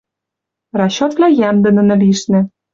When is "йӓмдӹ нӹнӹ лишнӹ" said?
1.39-2.41